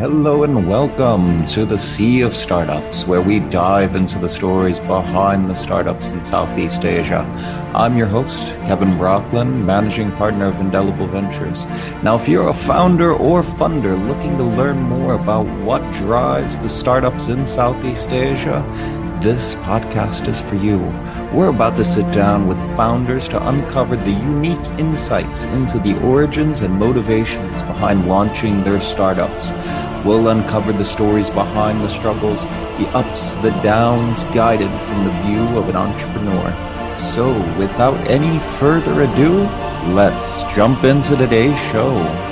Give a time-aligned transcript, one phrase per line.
[0.00, 5.50] Hello and welcome to the Sea of Startups, where we dive into the stories behind
[5.50, 7.18] the startups in Southeast Asia.
[7.74, 11.66] I'm your host, Kevin Brockland, managing partner of Indelible Ventures.
[12.02, 16.70] Now, if you're a founder or funder looking to learn more about what drives the
[16.70, 18.64] startups in Southeast Asia,
[19.20, 20.78] this podcast is for you.
[21.30, 26.62] We're about to sit down with founders to uncover the unique insights into the origins
[26.62, 29.50] and motivations behind launching their startups.
[30.04, 35.42] We'll uncover the stories behind the struggles, the ups, the downs, guided from the view
[35.58, 36.54] of an entrepreneur.
[37.14, 39.42] So, without any further ado,
[39.92, 42.29] let's jump into today's show.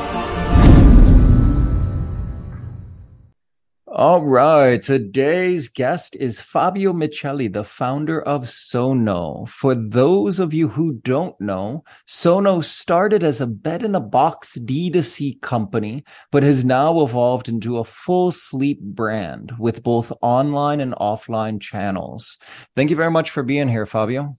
[3.99, 4.81] All right.
[4.81, 9.49] Today's guest is Fabio Miceli, the founder of Sonno.
[9.49, 14.57] For those of you who don't know, Sonno started as a bed in a box
[14.57, 20.95] D2C company, but has now evolved into a full sleep brand with both online and
[20.95, 22.39] offline channels.
[22.77, 24.39] Thank you very much for being here, Fabio.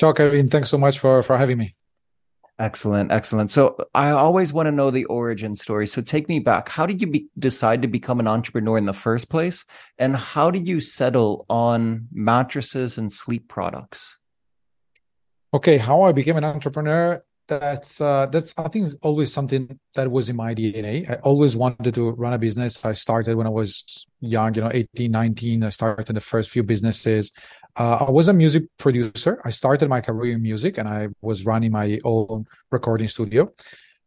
[0.00, 0.48] Ciao, Kevin.
[0.48, 1.75] Thanks so much for, for having me.
[2.58, 3.50] Excellent, excellent.
[3.50, 5.86] So I always want to know the origin story.
[5.86, 6.70] So take me back.
[6.70, 9.66] How did you be- decide to become an entrepreneur in the first place,
[9.98, 14.16] and how did you settle on mattresses and sleep products?
[15.52, 17.22] Okay, how I became an entrepreneur.
[17.48, 21.08] That's uh, that's I think always something that was in my DNA.
[21.08, 22.84] I always wanted to run a business.
[22.84, 25.62] I started when I was young, you know, 18, 19.
[25.62, 27.30] I started the first few businesses.
[27.76, 29.40] Uh, I was a music producer.
[29.44, 33.52] I started my career in music and I was running my own recording studio.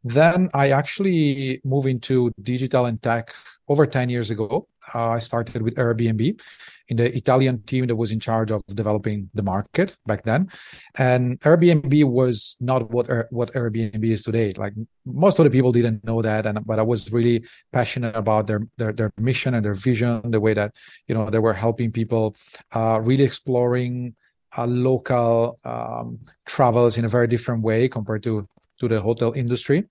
[0.03, 3.33] Then I actually moved into digital and tech
[3.69, 4.67] over 10 years ago.
[4.93, 6.41] Uh, I started with Airbnb
[6.89, 10.51] in the Italian team that was in charge of developing the market back then.
[10.95, 14.53] And Airbnb was not what what Airbnb is today.
[14.57, 14.73] Like
[15.05, 18.61] most of the people didn't know that, and but I was really passionate about their
[18.77, 20.73] their, their mission and their vision, the way that
[21.07, 22.35] you know they were helping people,
[22.73, 24.15] uh, really exploring
[24.57, 28.47] uh, local um, travels in a very different way compared to
[28.79, 29.87] to the hotel industry.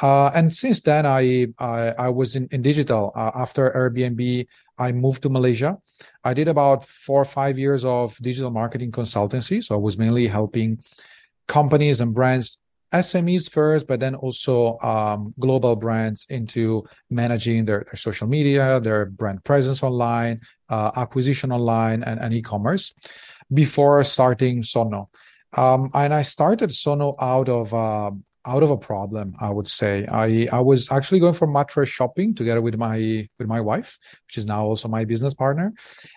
[0.00, 3.12] Uh, and since then, I I, I was in, in digital.
[3.14, 4.46] Uh, after Airbnb,
[4.78, 5.78] I moved to Malaysia.
[6.24, 9.62] I did about four or five years of digital marketing consultancy.
[9.62, 10.80] So I was mainly helping
[11.46, 12.58] companies and brands,
[12.92, 19.06] SMEs first, but then also um, global brands into managing their, their, social media, their
[19.06, 22.92] brand presence online, uh, acquisition online, and, and e-commerce
[23.52, 25.08] before starting Sonno.
[25.54, 28.10] Um, and I started Sonno out of uh,
[28.44, 30.06] out of a problem, I would say.
[30.10, 34.38] I I was actually going for mattress shopping together with my with my wife, which
[34.38, 35.72] is now also my business partner,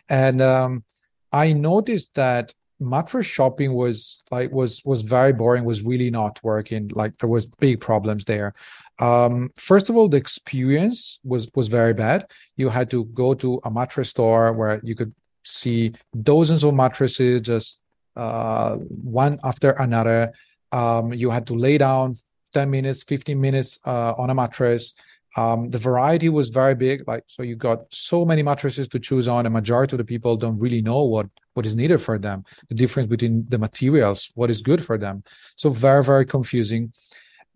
[0.09, 0.83] and um,
[1.31, 6.89] I noticed that mattress shopping was like was was very boring was really not working
[6.93, 8.53] like there was big problems there.
[8.99, 12.27] Um first of all the experience was was very bad.
[12.57, 15.13] You had to go to a mattress store where you could
[15.45, 17.79] see dozens of mattresses just
[18.15, 20.33] uh, one after another.
[20.71, 22.13] Um, you had to lay down
[22.53, 24.93] 10 minutes, 15 minutes uh, on a mattress.
[25.37, 27.05] Um, the variety was very big.
[27.07, 29.45] Like, so you got so many mattresses to choose on.
[29.45, 32.75] A majority of the people don't really know what, what is needed for them, the
[32.75, 35.23] difference between the materials, what is good for them.
[35.57, 36.93] So very, very confusing.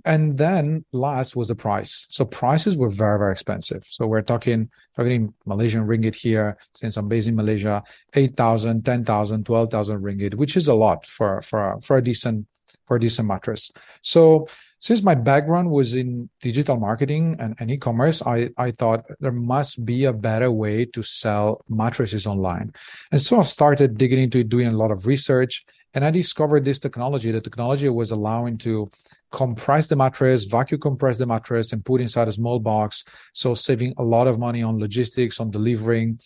[0.06, 2.06] And then last was the price.
[2.10, 3.84] So prices were very, very expensive.
[3.88, 7.84] So we're talking, talking Malaysian ringgit here, since I'm based in Malaysia,
[8.14, 12.48] 8,000, 10,000, 12,000 ringgit, which is a lot for, for, for a decent,
[12.88, 13.72] for a decent mattress.
[14.02, 14.48] So
[14.82, 19.84] since my background was in digital marketing and, and e-commerce, I, I thought there must
[19.84, 22.72] be a better way to sell mattresses online.
[23.12, 26.80] And so I started digging into doing a lot of research and I discovered this
[26.80, 27.32] technology.
[27.32, 28.90] The technology was allowing to
[29.32, 33.04] compress the mattress, vacuum compress the mattress, and put inside a small box.
[33.34, 36.20] So saving a lot of money on logistics, on delivering.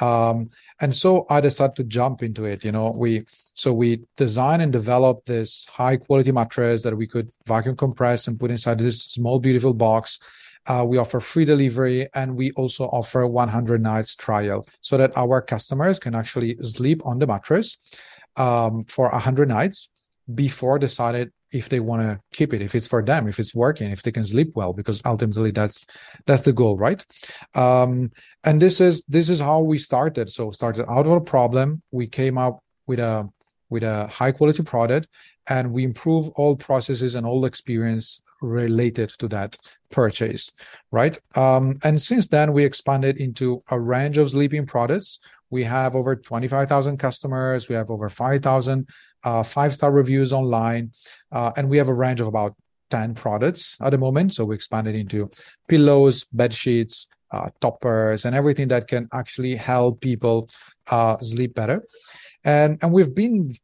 [0.00, 0.48] Um,
[0.80, 2.64] and so I decided to jump into it.
[2.64, 7.30] You know, we so we design and develop this high quality mattress that we could
[7.46, 10.18] vacuum compress and put inside this small beautiful box.
[10.66, 15.40] Uh, we offer free delivery and we also offer 100 nights trial so that our
[15.40, 17.78] customers can actually sleep on the mattress
[18.36, 19.90] um, for 100 nights
[20.34, 23.90] before decided if they want to keep it if it's for them if it's working
[23.90, 25.86] if they can sleep well because ultimately that's
[26.26, 27.04] that's the goal right?
[27.54, 28.10] Um
[28.44, 30.30] and this is this is how we started.
[30.30, 33.28] So started out of a problem we came up with a
[33.68, 35.08] with a high quality product
[35.48, 39.58] and we improve all processes and all experience related to that
[39.90, 40.52] purchase
[40.92, 41.18] right?
[41.34, 45.18] Um and since then we expanded into a range of sleeping products
[45.50, 48.86] we have over 25,000 customers we have over 5,000
[49.22, 50.92] uh, five star reviews online,
[51.32, 52.54] uh, and we have a range of about
[52.90, 54.34] 10 products at the moment.
[54.34, 55.30] So we expanded into
[55.68, 60.48] pillows, bed sheets, uh, toppers, and everything that can actually help people
[60.88, 61.84] uh, sleep better.
[62.44, 63.56] And and we've been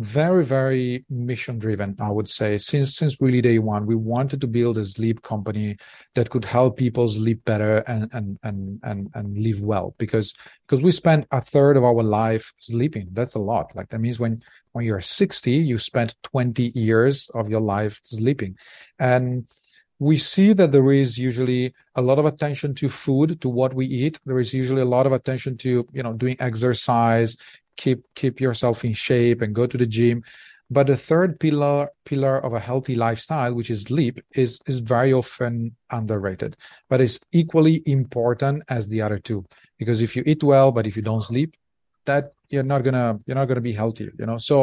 [0.00, 2.56] very very mission driven i would say.
[2.56, 5.76] Since since really day one we wanted to build a sleep company
[6.14, 10.32] that could help people sleep better and and and and, and live well because
[10.66, 13.08] because we spend a third of our life sleeping.
[13.12, 13.76] That's a lot.
[13.76, 14.42] Like that means when
[14.72, 18.56] when you're 60 you spent 20 years of your life sleeping.
[18.98, 19.46] And
[19.98, 23.84] we see that there is usually a lot of attention to food to what we
[23.84, 24.18] eat.
[24.24, 27.36] There is usually a lot of attention to you know doing exercise
[27.80, 30.22] keep keep yourself in shape and go to the gym.
[30.72, 35.12] But the third pillar pillar of a healthy lifestyle which is sleep is is very
[35.12, 36.56] often underrated
[36.90, 39.40] but it's equally important as the other two.
[39.78, 41.56] Because if you eat well but if you don't sleep
[42.06, 44.38] that you're not gonna you're not gonna be healthy you know?
[44.38, 44.56] So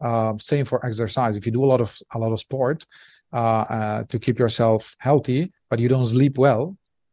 [0.00, 1.36] uh, same for exercise.
[1.36, 2.84] If you do a lot of a lot of sport
[3.32, 6.64] uh, uh, to keep yourself healthy but you don't sleep well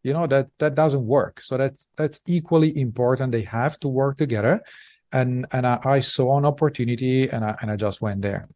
[0.03, 1.41] you know that that doesn't work.
[1.41, 3.31] So that's that's equally important.
[3.31, 4.61] They have to work together
[5.11, 8.47] and and I, I saw an opportunity and I and I just went there.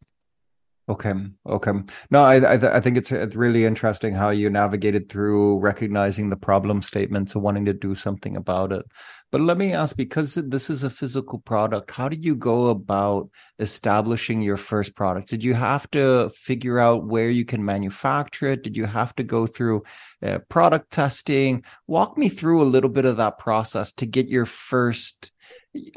[0.88, 1.14] Okay.
[1.44, 1.72] Okay.
[2.10, 6.36] No, I I, I think it's it's really interesting how you navigated through recognizing the
[6.36, 8.86] problem statements and wanting to do something about it.
[9.32, 13.28] But let me ask, because this is a physical product, how did you go about
[13.58, 15.28] establishing your first product?
[15.28, 18.62] Did you have to figure out where you can manufacture it?
[18.62, 19.82] Did you have to go through
[20.22, 21.64] uh, product testing?
[21.88, 25.32] Walk me through a little bit of that process to get your first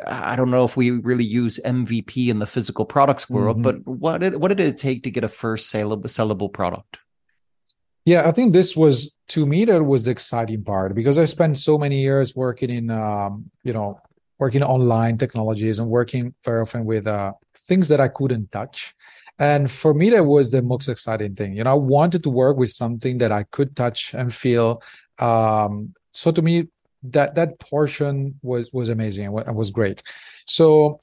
[0.06, 3.82] I don't know if we really use MVP in the physical products world, mm-hmm.
[3.84, 6.98] but what did what did it take to get a first saleable, sellable product?
[8.06, 11.58] Yeah, I think this was to me that was the exciting part because I spent
[11.58, 14.00] so many years working in um, you know
[14.40, 17.34] working online technologies and working very often with uh,
[17.68, 18.96] things that I couldn't touch.
[19.38, 21.54] And for me, that was the most exciting thing.
[21.54, 24.82] You know, I wanted to work with something that I could touch and feel.
[25.20, 26.68] Um, so to me,
[27.04, 30.04] that that portion was was amazing and was great.
[30.46, 31.00] So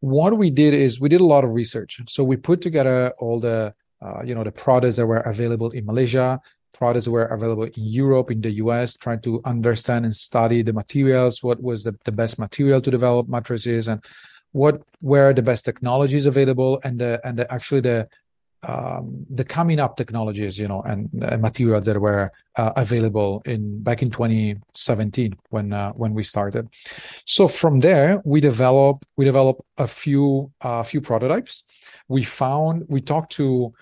[0.00, 2.00] what we did is we did a lot of research.
[2.08, 5.86] So we put together all the uh, you know the products that were available in
[5.86, 6.40] Malaysia,
[6.72, 10.72] products that were available in Europe, in the US, trying to understand and study the
[10.72, 14.04] materials, what was the, the best material to develop mattresses and
[14.52, 18.08] what were the best technologies available and the and the, actually the
[18.62, 23.82] um, the coming up technologies, you know, and, and materials that were uh, available in
[23.82, 26.68] back in 2017 when uh, when we started.
[27.24, 31.62] So from there, we develop we develop a few a uh, few prototypes.
[32.08, 33.74] We found we talked to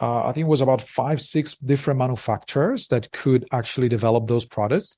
[0.00, 4.44] uh, I think it was about five six different manufacturers that could actually develop those
[4.44, 4.96] products.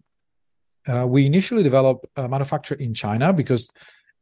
[0.87, 3.71] Uh, we initially developed a manufacturer in China because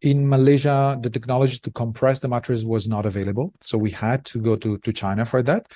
[0.03, 4.41] in Malaysia, the technology to compress the mattress was not available, so we had to
[4.41, 5.67] go to to China for that.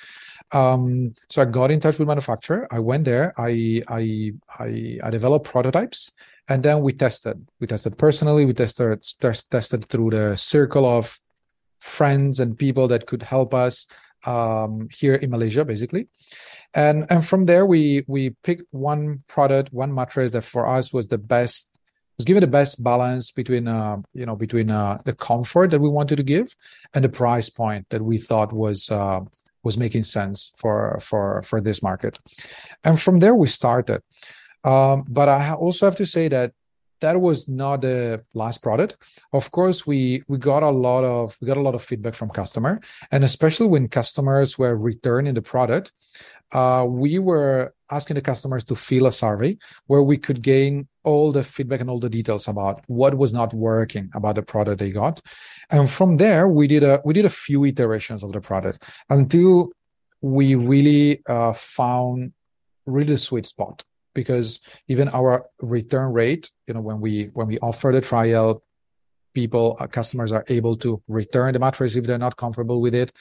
[0.51, 2.67] Um, so I got in touch with manufacturer.
[2.71, 3.33] I went there.
[3.37, 6.11] I I I, I developed prototypes,
[6.47, 7.45] and then we tested.
[7.59, 8.45] We tested personally.
[8.45, 11.19] We tested tested through the circle of
[11.79, 13.87] friends and people that could help us
[14.25, 16.07] um, here in Malaysia, basically.
[16.73, 21.07] And and from there, we we picked one product, one mattress that for us was
[21.07, 21.69] the best
[22.17, 25.89] was given the best balance between uh, you know between uh, the comfort that we
[25.89, 26.55] wanted to give
[26.93, 29.19] and the price point that we thought was uh,
[29.63, 32.19] was making sense for for for this market.
[32.83, 34.01] And from there we started.
[34.63, 36.53] Um, but i also have to say that
[37.01, 38.95] that was not the last product.
[39.33, 42.29] Of course we we got a lot of we got a lot of feedback from
[42.29, 42.79] customer
[43.11, 45.91] and especially when customers were returning the product
[46.53, 49.57] uh, we were asking the customers to fill a survey
[49.87, 53.53] where we could gain all the feedback and all the details about what was not
[53.53, 55.21] working about the product they got.
[55.69, 59.71] And from there we did a we did a few iterations of the product until
[60.21, 62.33] we really uh, found
[62.85, 63.83] really sweet spot
[64.13, 68.61] because even our return rate you know when we when we offer the trial
[69.33, 71.53] people uh, customers are able to return.
[71.53, 73.11] The mattress if they're not comfortable with it.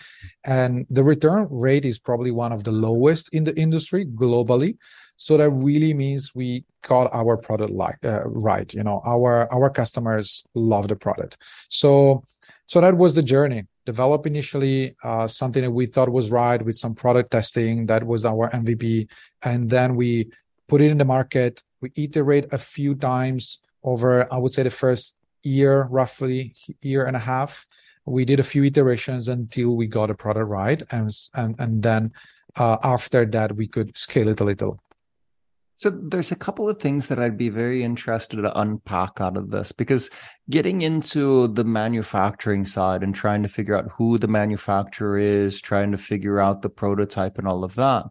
[0.44, 4.76] And the return rate is probably one of the lowest in the industry globally.
[5.16, 9.70] So that really means we got our product like uh, right you know our our
[9.70, 11.36] customers love the product.
[11.68, 12.24] So
[12.66, 13.66] so that was the journey.
[13.84, 17.86] Develop initially uh, something that we thought was right with some product testing.
[17.86, 19.08] That was our mvp
[19.42, 20.30] and then we
[20.68, 21.62] put it in the market.
[21.80, 27.16] We iterate a few times over i would say the first year, roughly year and
[27.16, 27.66] a half.
[28.04, 32.12] We did a few iterations until we got a product right, and and and then
[32.56, 34.80] uh, after that we could scale it a little.
[35.76, 39.50] So there's a couple of things that I'd be very interested to unpack out of
[39.50, 40.10] this because
[40.48, 45.90] getting into the manufacturing side and trying to figure out who the manufacturer is, trying
[45.90, 48.04] to figure out the prototype and all of that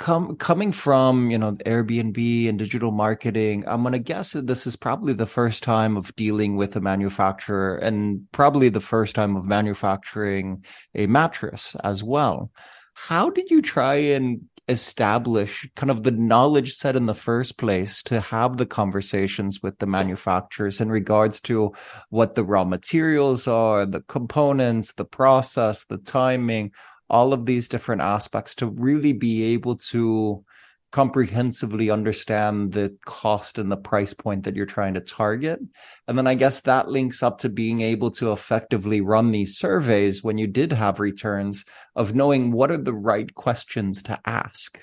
[0.00, 4.74] com- coming from you know Airbnb and digital marketing, I'm gonna guess that this is
[4.74, 9.44] probably the first time of dealing with a manufacturer, and probably the first time of
[9.44, 10.64] manufacturing
[10.94, 12.50] a mattress as well.
[12.94, 18.02] How did you try and establish kind of the knowledge set in the first place
[18.04, 21.72] to have the conversations with the manufacturers in regards to
[22.10, 26.70] what the raw materials are, the components, the process, the timing,
[27.10, 30.44] all of these different aspects to really be able to
[30.92, 35.60] comprehensively understand the cost and the price point that you're trying to target.
[36.08, 40.24] And then I guess that links up to being able to effectively run these surveys
[40.24, 41.64] when you did have returns
[41.94, 44.80] of knowing what are the right questions to ask.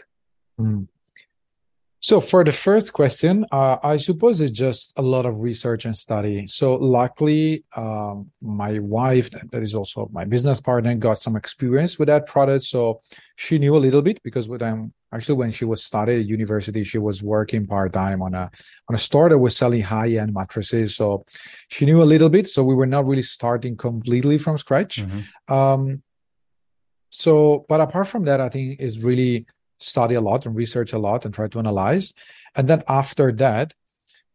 [0.59, 0.87] Mm.
[1.99, 5.97] So for the first question, uh, I suppose it's just a lot of research and
[5.97, 6.45] study.
[6.47, 12.07] So luckily, um, my wife, that is also my business partner, got some experience with
[12.07, 12.65] that product.
[12.65, 12.99] So
[13.35, 16.83] she knew a little bit because when I'm actually when she was studying at university,
[16.83, 18.51] she was working part time on a
[18.89, 20.95] on a store that was selling high end mattresses.
[20.95, 21.25] So
[21.69, 22.47] she knew a little bit.
[22.47, 25.03] So we were not really starting completely from scratch.
[25.03, 25.53] Mm-hmm.
[25.53, 26.03] Um,
[27.09, 29.47] so, but apart from that, I think is really
[29.79, 32.13] study a lot and research a lot and try to analyze.
[32.55, 33.73] And then after that,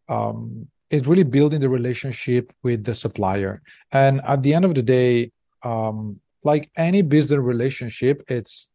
[0.09, 3.63] um, it's really building the relationship with the supplier.
[3.93, 5.33] And at the end of the day,
[5.63, 8.69] um, like any business relationship, it's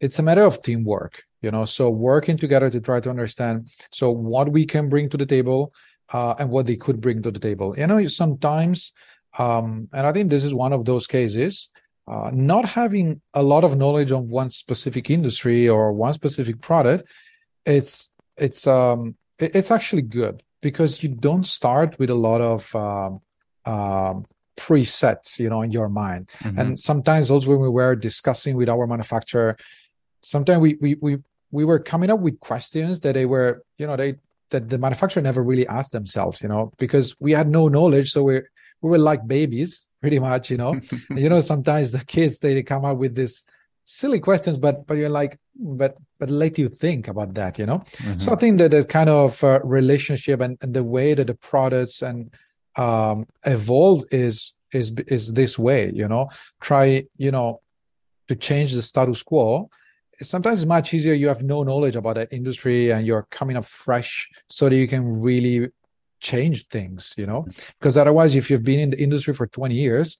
[0.00, 1.64] it's a matter of teamwork, you know.
[1.64, 5.72] So working together to try to understand so what we can bring to the table
[6.12, 7.74] uh, and what they could bring to the table.
[7.78, 8.92] You know, sometimes,
[9.38, 11.70] um, and I think this is one of those cases
[12.08, 17.04] uh, not having a lot of knowledge on one specific industry or one specific product,
[17.64, 23.20] it's it's um it's actually good because you don't start with a lot of um,
[23.64, 24.24] um,
[24.56, 26.28] presets, you know, in your mind.
[26.40, 26.58] Mm-hmm.
[26.58, 29.56] And sometimes also when we were discussing with our manufacturer,
[30.22, 31.18] sometimes we we we
[31.50, 34.16] we were coming up with questions that they were, you know, they
[34.50, 38.24] that the manufacturer never really asked themselves, you know, because we had no knowledge, so
[38.24, 38.40] we
[38.80, 40.78] we were like babies pretty much you know?
[41.22, 43.44] You know sometimes the kids they come up with these
[43.84, 47.78] silly questions but but you're like but but let you think about that you know?
[47.78, 48.18] Mm-hmm.
[48.18, 51.34] so i think that the kind of uh, relationship and, and the way that the
[51.34, 52.30] products and
[52.76, 56.28] um evolve is is is this way you know?
[56.60, 57.60] Try you know
[58.28, 59.68] to change the status quo.
[60.20, 63.64] Sometimes it's much easier you have no knowledge about that industry and you're coming up
[63.64, 65.68] fresh so that you can really
[66.22, 67.46] change things, you know,
[67.78, 70.18] because otherwise, if you've been in the industry for 20 years,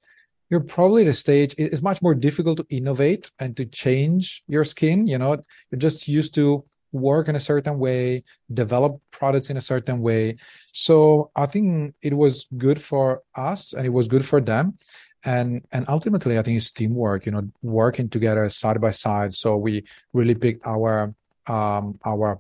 [0.50, 4.64] you're probably at a stage it's much more difficult to innovate and to change your
[4.64, 5.06] skin.
[5.06, 5.38] You know,
[5.71, 10.37] you're just used to work in a certain way, develop products in a certain way.
[10.73, 14.76] So I think it was good for us and it was good for them.
[15.25, 19.32] And and ultimately I think it's teamwork, you know, working together side by side.
[19.35, 21.14] So we really picked our
[21.47, 22.38] um our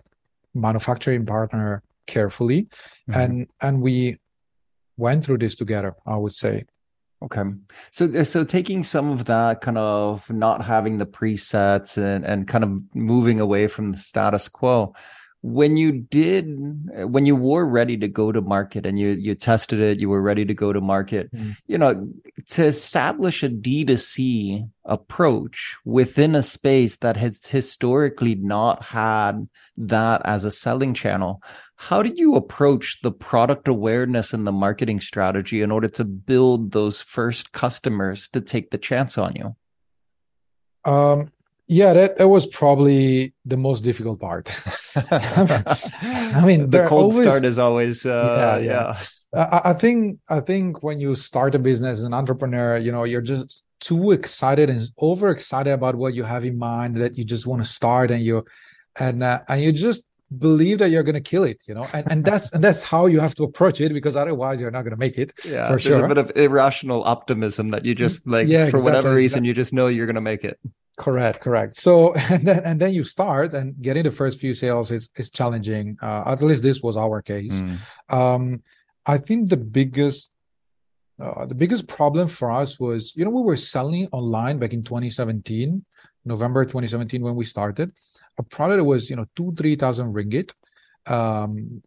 [0.54, 2.68] manufacturing partner carefully.
[3.10, 3.20] Mm-hmm.
[3.20, 4.18] and and we
[4.96, 6.64] went through this together i would say.
[7.22, 7.42] Okay.
[7.92, 12.64] So so taking some of that kind of not having the presets and and kind
[12.64, 14.92] of moving away from the status quo
[15.42, 16.46] when you did
[17.10, 20.22] when you were ready to go to market and you you tested it you were
[20.22, 21.56] ready to go to market mm.
[21.66, 22.08] you know
[22.48, 30.44] to establish a d2c approach within a space that has historically not had that as
[30.44, 31.42] a selling channel
[31.74, 36.70] how did you approach the product awareness and the marketing strategy in order to build
[36.70, 39.56] those first customers to take the chance on you
[40.84, 41.32] um
[41.66, 44.50] yeah, that, that was probably the most difficult part.
[44.96, 48.96] I mean, the cold always, start is always, uh, yeah.
[49.34, 49.48] yeah.
[49.52, 53.04] I, I think I think when you start a business as an entrepreneur, you know,
[53.04, 57.46] you're just too excited and overexcited about what you have in mind that you just
[57.46, 58.44] want to start and you
[58.96, 60.06] and uh, and you just
[60.38, 63.04] believe that you're going to kill it you know and, and that's and that's how
[63.04, 65.76] you have to approach it because otherwise you're not going to make it yeah for
[65.76, 66.04] there's sure.
[66.04, 68.82] a bit of irrational optimism that you just like yeah, for exactly.
[68.82, 70.58] whatever reason you just know you're going to make it
[71.02, 71.74] Correct, correct.
[71.74, 75.30] So and then and then you start and getting the first few sales is is
[75.30, 75.98] challenging.
[76.00, 77.60] Uh, at least this was our case.
[77.60, 77.76] Mm.
[78.18, 78.62] Um,
[79.04, 80.30] I think the biggest
[81.20, 84.84] uh, the biggest problem for us was you know we were selling online back in
[84.84, 85.84] 2017,
[86.24, 87.90] November 2017 when we started.
[88.38, 90.54] A product that was you know two three thousand ringgit.
[91.06, 91.82] Um,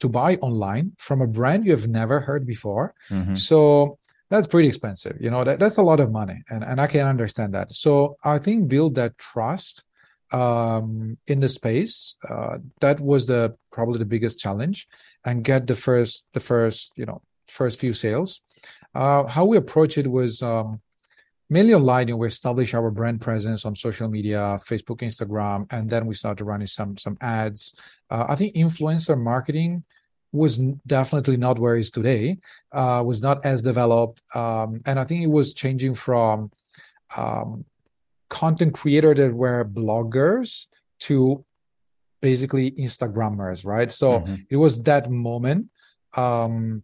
[0.00, 2.94] to buy online from a brand you have never heard before.
[3.10, 3.34] Mm-hmm.
[3.34, 3.98] So
[4.30, 7.06] that's pretty expensive you know that, that's a lot of money and, and i can
[7.06, 9.84] understand that so i think build that trust
[10.30, 14.86] um, in the space uh, that was the probably the biggest challenge
[15.24, 18.40] and get the first the first you know first few sales
[18.94, 20.80] uh, how we approach it was um,
[21.50, 22.16] mainly online.
[22.16, 26.66] We established our brand presence on social media, Facebook, Instagram, and then we started running
[26.66, 27.74] some some ads.
[28.10, 29.84] Uh, I think influencer marketing
[30.32, 32.38] was definitely not where it is today.
[32.72, 36.50] Uh, was not as developed, um, and I think it was changing from
[37.16, 37.64] um,
[38.28, 40.66] content creator that were bloggers
[41.00, 41.44] to
[42.20, 43.90] basically Instagrammers, right?
[43.90, 44.34] So mm-hmm.
[44.50, 45.68] it was that moment.
[46.14, 46.82] Um,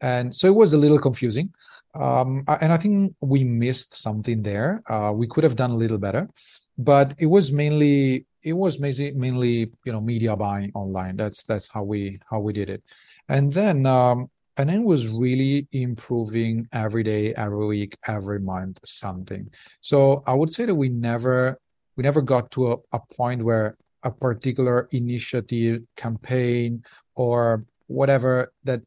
[0.00, 1.52] and so it was a little confusing.
[1.94, 4.82] Um, and I think we missed something there.
[4.88, 6.28] Uh, we could have done a little better,
[6.76, 11.16] but it was mainly it was mainly you know media buying online.
[11.16, 12.82] That's that's how we how we did it,
[13.28, 19.50] and then um, and then was really improving every day, every week, every month something.
[19.80, 21.58] So I would say that we never
[21.96, 26.84] we never got to a, a point where a particular initiative, campaign,
[27.16, 28.80] or whatever that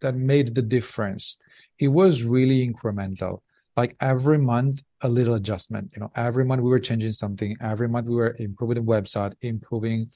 [0.00, 1.38] that made the difference.
[1.78, 3.40] It was really incremental.
[3.80, 5.90] Like every month, a little adjustment.
[5.94, 7.56] You know, every month we were changing something.
[7.72, 10.10] Every month we were improving the website, improving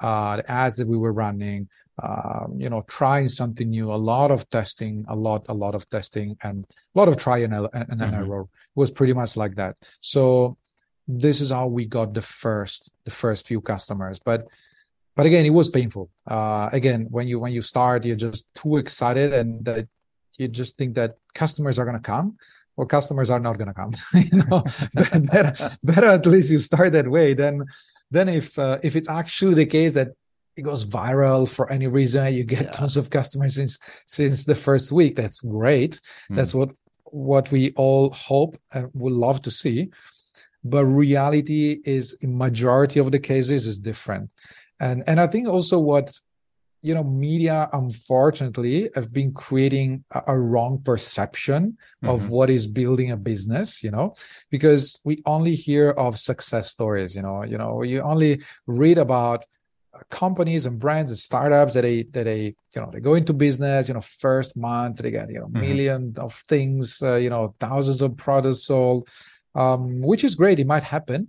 [0.00, 1.68] uh, the ads that we were running.
[2.00, 3.92] Um, you know, trying something new.
[3.92, 7.38] A lot of testing, a lot, a lot of testing, and a lot of try
[7.38, 8.14] and, and, and mm-hmm.
[8.14, 8.42] error.
[8.42, 9.74] It was pretty much like that.
[10.00, 10.56] So
[11.08, 14.46] this is how we got the first the first few customers but
[15.16, 18.76] but again it was painful uh, again when you when you start you're just too
[18.76, 19.88] excited and that
[20.36, 22.36] you just think that customers are going to come
[22.78, 24.64] or customers are not going to come you know
[25.32, 27.64] better, better at least you start that way then
[28.10, 30.08] then if uh, if it's actually the case that
[30.56, 32.70] it goes viral for any reason you get yeah.
[32.70, 36.36] tons of customers since since the first week that's great mm.
[36.36, 36.70] that's what
[37.04, 39.90] what we all hope and would love to see
[40.64, 44.30] but reality is in majority of the cases is different
[44.80, 46.18] and and i think also what
[46.82, 52.08] you know media unfortunately have been creating a, a wrong perception mm-hmm.
[52.08, 54.14] of what is building a business you know
[54.50, 59.44] because we only hear of success stories you know you know you only read about
[60.10, 63.88] companies and brands and startups that they that they you know they go into business
[63.88, 65.60] you know first month they get you know mm-hmm.
[65.60, 69.08] million of things uh, you know thousands of products sold
[69.54, 70.60] um, which is great.
[70.60, 71.28] It might happen,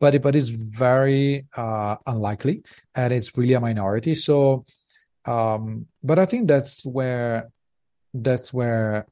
[0.00, 2.62] but it, but it's very uh, unlikely,
[2.94, 4.14] and it's really a minority.
[4.14, 4.64] So,
[5.24, 7.50] um, but I think that's where
[8.14, 9.06] that's where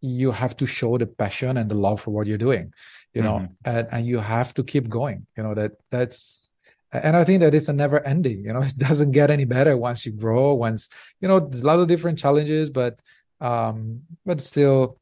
[0.00, 2.72] you have to show the passion and the love for what you're doing,
[3.12, 3.52] you know, mm-hmm.
[3.64, 5.26] and, and you have to keep going.
[5.36, 6.50] You know that that's
[6.92, 9.76] and i think that it's a never ending you know it doesn't get any better
[9.76, 10.88] once you grow once
[11.20, 12.98] you know there's a lot of different challenges but
[13.40, 14.98] um but still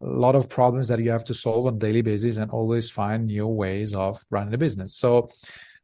[0.00, 2.90] a lot of problems that you have to solve on a daily basis and always
[2.90, 4.94] find new ways of running the business.
[4.94, 5.30] So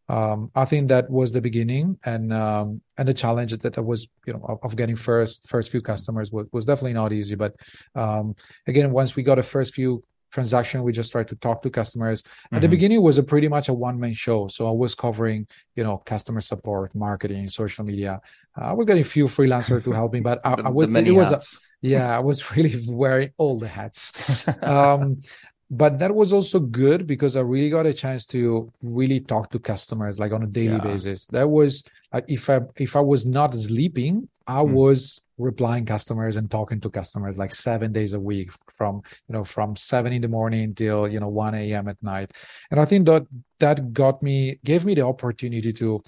[0.09, 4.07] um, I think that was the beginning and um, and the challenge that, I was
[4.27, 7.35] you know of, of, getting first first few customers was, was definitely not easy.
[7.35, 7.55] But
[7.95, 8.35] um,
[8.67, 10.01] again, once we got a first few
[10.35, 12.57] transaction we just tried to talk to customers mm-hmm.
[12.57, 12.73] at the mm-hmm.
[12.73, 16.03] beginning it was a pretty much a one-man show so i was covering you know
[16.05, 18.21] customer support marketing social media
[18.61, 20.89] uh, i was getting a few freelancers to help me but i, the, I was
[20.89, 21.41] it was a,
[21.87, 24.03] yeah i was really wearing all the hats
[24.63, 25.21] um,
[25.71, 29.59] but that was also good because i really got a chance to really talk to
[29.59, 30.79] customers like on a daily yeah.
[30.79, 34.71] basis that was like if i if i was not sleeping i mm.
[34.71, 39.43] was replying customers and talking to customers like seven days a week from you know
[39.43, 42.31] from seven in the morning till you know 1 a.m at night
[42.71, 43.27] and i think that
[43.59, 46.03] that got me gave me the opportunity to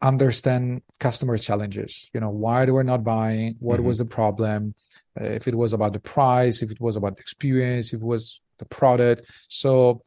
[0.00, 3.86] understand customer challenges you know why they were not buying what mm-hmm.
[3.86, 4.74] was the problem
[5.16, 8.40] if it was about the price if it was about the experience if it was
[8.58, 10.02] the product so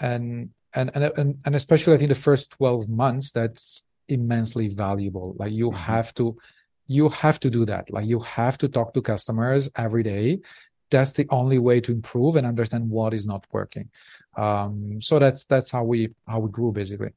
[0.00, 5.52] and and and and especially i think the first 12 months that's immensely valuable like
[5.52, 5.76] you mm-hmm.
[5.76, 6.36] have to
[6.86, 7.90] you have to do that.
[7.90, 10.40] Like you have to talk to customers every day.
[10.90, 13.88] That's the only way to improve and understand what is not working.
[14.36, 17.10] Um, so that's that's how we how we grew basically.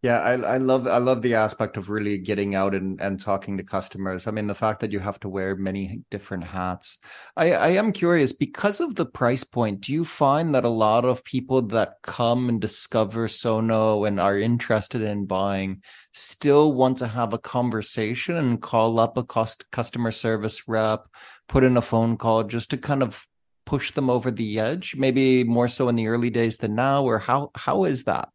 [0.00, 3.56] Yeah, I, I love I love the aspect of really getting out and, and talking
[3.56, 4.28] to customers.
[4.28, 6.98] I mean, the fact that you have to wear many different hats.
[7.36, 9.80] I, I am curious because of the price point.
[9.80, 14.38] Do you find that a lot of people that come and discover Sonno and are
[14.38, 15.82] interested in buying
[16.12, 21.06] still want to have a conversation and call up a cost customer service rep,
[21.48, 23.26] put in a phone call just to kind of
[23.66, 24.94] push them over the edge?
[24.96, 28.28] Maybe more so in the early days than now, or how how is that?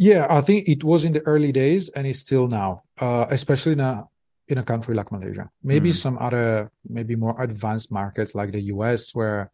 [0.00, 3.72] Yeah, I think it was in the early days and it's still now, uh, especially
[3.72, 4.08] in a
[4.48, 5.50] in a country like Malaysia.
[5.62, 5.94] Maybe mm.
[5.94, 9.50] some other, maybe more advanced markets like the US, where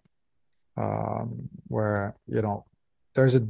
[0.76, 2.64] um, where you know
[3.16, 3.42] there's a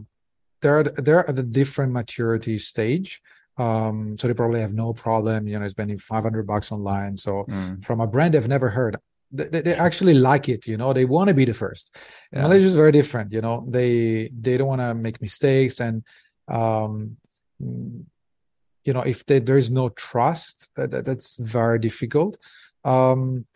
[0.62, 3.20] they're they're at a different maturity stage.
[3.58, 7.18] Um, so they probably have no problem, you know, spending 500 bucks online.
[7.18, 7.84] So mm.
[7.84, 8.96] from a brand they've never heard,
[9.32, 11.96] they, they actually like it you know they want to be the first
[12.32, 12.42] yeah.
[12.42, 16.04] malaysia is very different you know they they don't want to make mistakes and
[16.48, 17.16] um
[17.68, 22.38] you know if they, there is no trust that, that's very difficult.
[22.84, 23.46] Um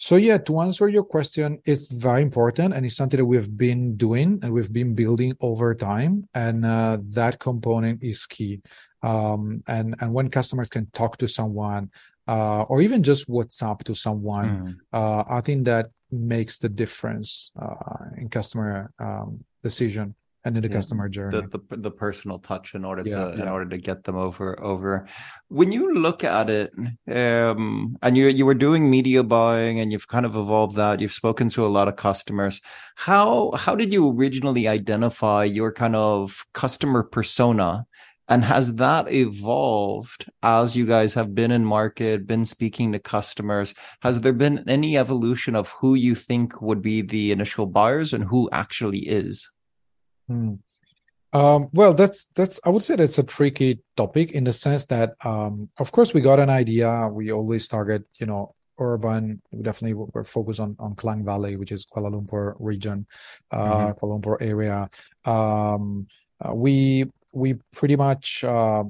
[0.00, 3.98] so yeah to answer your question it's very important and it's something that we've been
[3.98, 8.62] doing and we've been building over time and uh, that component is key.
[9.02, 11.90] Um, and and when customers can talk to someone
[12.26, 14.76] uh, or even just WhatsApp to someone, mm.
[14.92, 20.68] uh, I think that makes the difference uh, in customer um, decision and in the
[20.68, 20.74] yeah.
[20.74, 21.40] customer journey.
[21.40, 23.42] The, the, the personal touch in order yeah, to yeah.
[23.42, 25.06] in order to get them over over.
[25.48, 26.72] When you look at it,
[27.08, 31.00] um, and you you were doing media buying, and you've kind of evolved that.
[31.00, 32.60] You've spoken to a lot of customers.
[32.96, 37.86] How how did you originally identify your kind of customer persona?
[38.30, 43.74] And has that evolved as you guys have been in market, been speaking to customers?
[44.02, 48.22] Has there been any evolution of who you think would be the initial buyers and
[48.22, 49.50] who actually is?
[50.30, 50.54] Hmm.
[51.32, 55.14] Um, well, that's that's I would say that's a tricky topic in the sense that,
[55.24, 57.08] um, of course, we got an idea.
[57.10, 59.42] We always target, you know, urban.
[59.50, 63.06] We definitely we're focused on on Klang Valley, which is Kuala Lumpur region,
[63.50, 63.98] uh, mm-hmm.
[63.98, 64.90] Kuala Lumpur area.
[65.24, 66.06] Um,
[66.40, 68.84] uh, we we pretty much uh,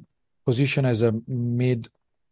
[0.44, 1.88] position as a mid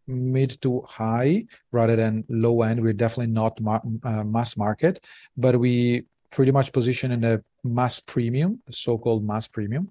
[0.06, 2.82] mid to high rather than low end.
[2.82, 5.04] We're definitely not ma- uh, mass market,
[5.36, 7.42] but we pretty much position in a
[7.74, 9.90] mass premium, so-called mass premium.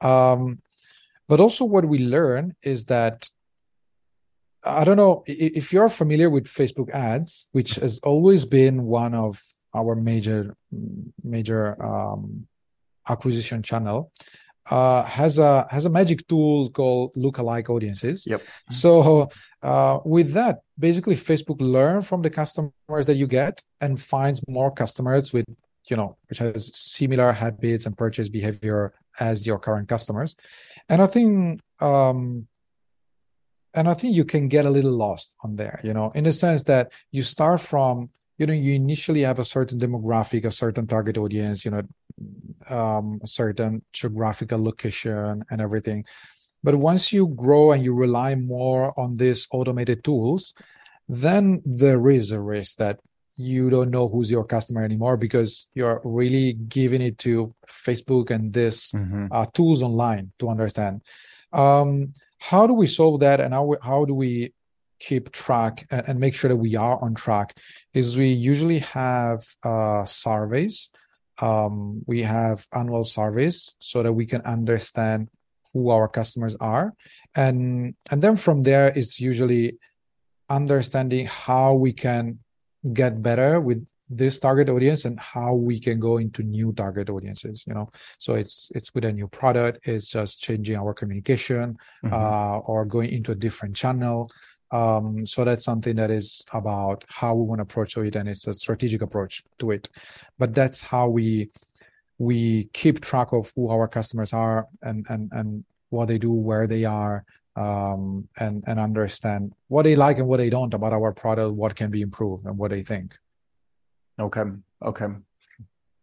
[0.00, 0.60] Um,
[1.28, 3.28] but also, what we learn is that
[4.64, 9.42] I don't know if you're familiar with Facebook ads, which has always been one of
[9.74, 10.56] our major
[11.22, 12.46] major um,
[13.08, 14.10] acquisition channel
[14.70, 18.26] uh, has a has a magic tool called lookalike audiences.
[18.26, 18.42] Yep.
[18.70, 19.28] So
[19.62, 24.70] uh, with that, basically, Facebook learn from the customers that you get and finds more
[24.70, 25.46] customers with
[25.88, 30.36] you know which has similar habits and purchase behavior as your current customers,
[30.88, 32.46] and I think um,
[33.74, 35.80] and I think you can get a little lost on there.
[35.82, 39.44] You know, in the sense that you start from you know you initially have a
[39.44, 41.82] certain demographic a certain target audience you know
[42.68, 46.04] um, a certain geographical location and everything
[46.62, 50.54] but once you grow and you rely more on these automated tools
[51.08, 53.00] then there is a risk that
[53.38, 58.52] you don't know who's your customer anymore because you're really giving it to facebook and
[58.52, 59.26] this mm-hmm.
[59.30, 61.00] uh, tools online to understand
[61.52, 64.52] um, how do we solve that and how, how do we
[64.98, 67.56] keep track and, make sure that we are on track
[67.94, 70.90] is we usually have uh, surveys.
[71.40, 75.28] Um, we have annual surveys so that we can understand
[75.72, 76.94] who our customers are,
[77.34, 79.78] and and then from there it's usually
[80.48, 82.38] understanding how we can
[82.92, 87.64] get better with this target audience and how we can go into new target audiences
[87.66, 92.14] you know so it's it's with a new product it's just changing our communication mm-hmm.
[92.14, 94.30] uh, or going into a different channel
[94.70, 98.46] um, so that's something that is about how we want to approach it, and it's
[98.46, 99.88] a strategic approach to it.
[100.38, 101.50] But that's how we
[102.18, 106.66] we keep track of who our customers are and and and what they do, where
[106.66, 107.24] they are,
[107.58, 111.74] um, and and understand what they like and what they don't about our product, what
[111.74, 113.16] can be improved, and what they think.
[114.18, 114.42] Okay.
[114.82, 115.06] Okay.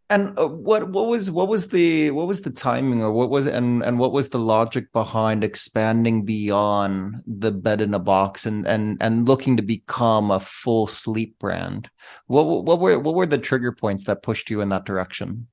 [0.10, 3.48] And uh, what what was what was the what was the timing or what was
[3.48, 8.68] and and what was the logic behind expanding beyond the bed in a box and
[8.68, 11.90] and and looking to become a full sleep brand?
[12.28, 15.48] What what were what were the trigger points that pushed you in that direction?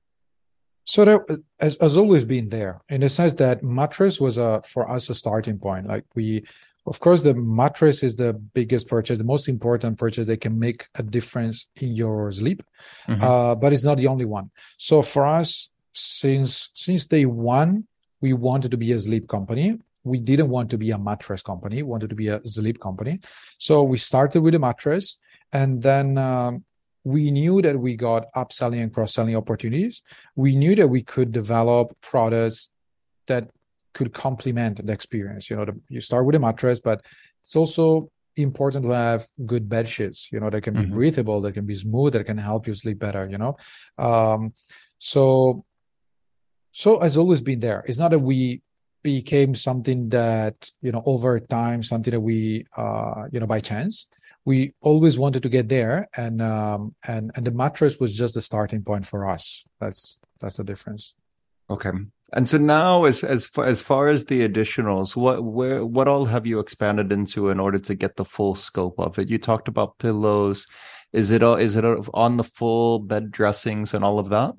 [0.85, 1.25] So there
[1.59, 5.15] has, has always been there in the sense that mattress was a for us a
[5.15, 5.87] starting point.
[5.87, 6.43] Like we
[6.85, 10.87] of course, the mattress is the biggest purchase, the most important purchase that can make
[10.95, 12.61] a difference in your sleep,
[13.07, 13.23] mm-hmm.
[13.23, 14.51] uh, but it's not the only one.
[14.77, 17.87] So for us, since since day one,
[18.19, 19.79] we wanted to be a sleep company.
[20.03, 21.77] We didn't want to be a mattress company.
[21.77, 23.21] We wanted to be a sleep company.
[23.59, 25.19] So we started with a mattress,
[25.53, 26.65] and then um,
[27.03, 30.03] we knew that we got upselling and cross-selling opportunities.
[30.35, 32.69] We knew that we could develop products
[33.27, 33.49] that
[33.93, 35.49] could complement the experience.
[35.49, 37.01] You know, the, you start with a mattress, but
[37.41, 40.29] it's also important to have good bed sheets.
[40.31, 40.95] You know, that can be mm-hmm.
[40.95, 43.27] breathable, that can be smooth, that can help you sleep better.
[43.29, 43.57] You know,
[43.97, 44.53] um,
[44.97, 45.65] so
[46.71, 47.83] so has always been there.
[47.87, 48.61] It's not that we
[49.03, 54.07] became something that you know over time, something that we uh, you know by chance.
[54.45, 58.41] We always wanted to get there, and um, and and the mattress was just the
[58.41, 59.63] starting point for us.
[59.79, 61.15] That's that's the difference.
[61.69, 61.91] Okay.
[62.33, 66.25] And so now, as as far, as far as the additionals, what where what all
[66.25, 69.29] have you expanded into in order to get the full scope of it?
[69.29, 70.67] You talked about pillows,
[71.13, 74.53] Is it is it on the full bed dressings and all of that?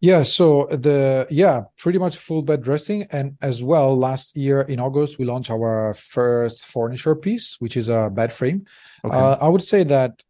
[0.00, 4.78] Yeah, so the yeah, pretty much full bed dressing, and as well, last year in
[4.78, 8.66] August we launched our first furniture piece, which is a bed frame.
[9.04, 9.16] Okay.
[9.16, 10.22] Uh, I would say that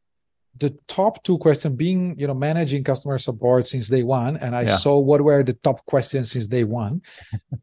[0.59, 4.63] the top two questions being you know managing customer support since day one and i
[4.63, 4.77] yeah.
[4.77, 7.01] saw what were the top questions since day one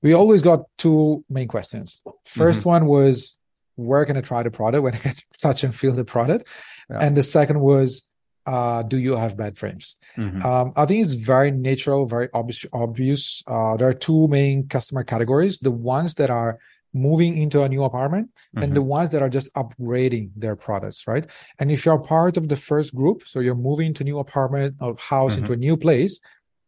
[0.02, 2.70] we always got two main questions 1st mm-hmm.
[2.70, 3.36] one was
[3.76, 6.48] where can i try the product when i can touch and feel the product
[6.89, 7.00] yeah.
[7.02, 8.08] and the second was
[8.46, 9.96] uh, do you have bad frames?
[10.18, 10.46] Mm-hmm.
[10.46, 12.66] Um, I think it's very natural, very obvious.
[12.74, 13.44] obvious.
[13.48, 16.60] Uh, there are two main customer categories: the ones that are
[16.94, 18.64] moving into a new apartment mm-hmm.
[18.64, 18.90] and the mm-hmm.
[18.90, 21.30] ones that are just upgrading their products, right?
[21.60, 24.96] And if you're part of the first group, so you're moving to new apartment or
[24.96, 25.42] house mm-hmm.
[25.42, 26.20] into a new place,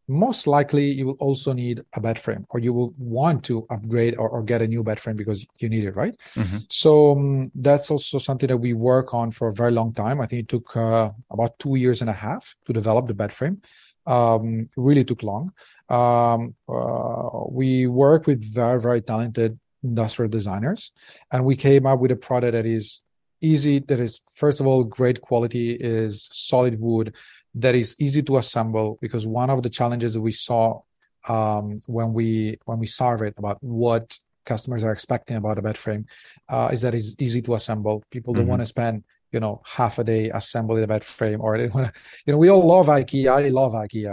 [0.08, 4.16] most likely you will also need a bed frame or you will want to upgrade
[4.18, 6.16] or, or get a new bed frame because you need it right?
[6.36, 6.58] Mm-hmm.
[6.70, 10.22] so um, that's also something that we work on for a very long time.
[10.22, 13.34] I think it took uh, about two years and a half to develop the bed
[13.34, 13.62] frame.
[14.06, 15.52] Um, really took long.
[15.90, 20.92] Um, uh, we work with very very talented industrial designers
[21.32, 23.02] and we came up with a product that is
[23.42, 27.14] easy that is first of all great quality is solid wood
[27.62, 30.82] that is easy to assemble because one of the challenges that we saw
[31.28, 36.06] um, when we when we surveyed about what customers are expecting about a bed frame
[36.50, 38.04] uh, is that it's easy to assemble.
[38.12, 38.52] People don't mm-hmm.
[38.52, 41.88] want to spend you know half a day assembling a bed frame or they want
[41.88, 41.94] to
[42.26, 44.12] you know we all love ikea i love ikea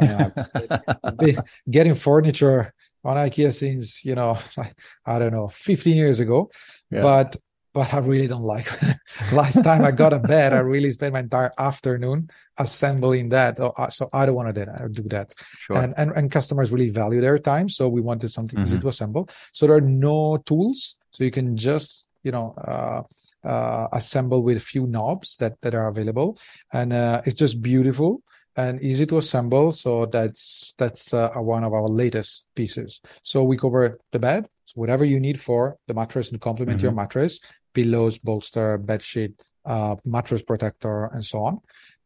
[1.04, 1.36] I mean,
[1.70, 4.36] getting furniture on ikea since you know
[5.06, 6.50] i don't know 15 years ago
[6.90, 7.02] yeah.
[7.02, 7.36] but
[7.74, 8.68] but I really don't like.
[9.32, 13.58] Last time I got a bed, I really spent my entire afternoon assembling that.
[13.58, 15.34] Oh, uh, so I don't want to do that.
[15.58, 15.76] Sure.
[15.76, 18.68] And, and and customers really value their time, so we wanted something mm-hmm.
[18.68, 19.28] easy to assemble.
[19.52, 23.02] So there are no tools, so you can just you know uh,
[23.46, 26.38] uh, assemble with a few knobs that that are available,
[26.72, 28.22] and uh, it's just beautiful
[28.56, 29.72] and easy to assemble.
[29.72, 33.00] So that's that's uh, one of our latest pieces.
[33.24, 36.84] So we cover the bed, so whatever you need for the mattress to complement mm-hmm.
[36.84, 37.40] your mattress,
[37.74, 39.34] pillows, bolster, bed sheet,
[39.64, 41.60] uh, mattress protector, and so on.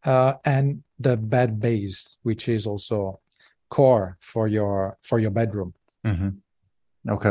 [0.05, 3.21] Uh, and the bed base, which is also
[3.69, 5.75] core for your for your bedroom.
[6.05, 6.29] Mm-hmm.
[7.09, 7.31] Okay.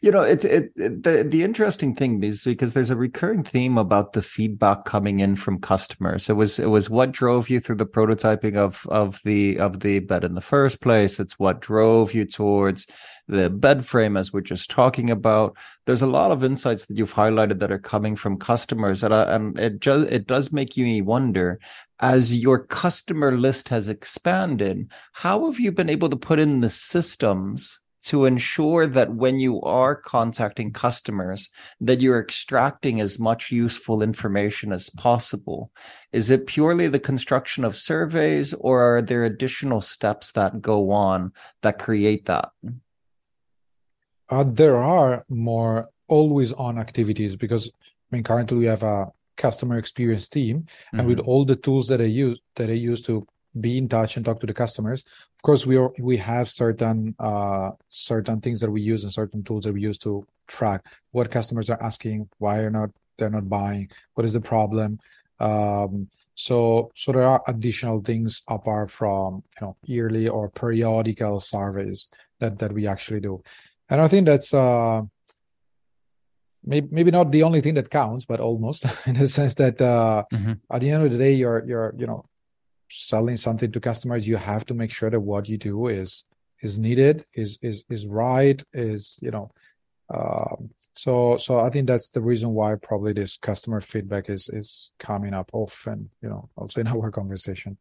[0.00, 3.76] You know, it, it, it, the the interesting thing is because there's a recurring theme
[3.76, 6.30] about the feedback coming in from customers.
[6.30, 10.00] It was it was what drove you through the prototyping of of the of the
[10.00, 11.20] bed in the first place.
[11.20, 12.86] It's what drove you towards
[13.28, 15.56] the bed frame as we're just talking about.
[15.84, 19.34] There's a lot of insights that you've highlighted that are coming from customers, and, I,
[19.34, 21.60] and it just it does make you wonder
[22.00, 26.68] as your customer list has expanded, how have you been able to put in the
[26.68, 34.02] systems to ensure that when you are contacting customers that you're extracting as much useful
[34.02, 35.70] information as possible
[36.12, 41.32] is it purely the construction of surveys or are there additional steps that go on
[41.62, 42.50] that create that
[44.30, 49.78] uh, there are more always on activities because i mean currently we have a customer
[49.78, 51.08] experience team and mm-hmm.
[51.08, 53.26] with all the tools that i use that i use to
[53.60, 55.04] be in touch and talk to the customers.
[55.42, 59.42] Of course, we are, we have certain uh, certain things that we use and certain
[59.42, 63.48] tools that we use to track what customers are asking, why are not they're not
[63.48, 65.00] buying, what is the problem.
[65.40, 72.06] Um, so so there are additional things apart from you know yearly or periodical surveys
[72.38, 73.42] that that we actually do,
[73.88, 75.02] and I think that's uh,
[76.64, 80.22] maybe maybe not the only thing that counts, but almost in the sense that uh,
[80.32, 80.52] mm-hmm.
[80.70, 82.26] at the end of the day, you're you're you know
[82.94, 86.24] selling something to customers, you have to make sure that what you do is
[86.60, 89.50] is needed, is is is right, is you know.
[90.12, 94.92] Um, so so I think that's the reason why probably this customer feedback is is
[94.98, 97.76] coming up often, you know, also in our conversation.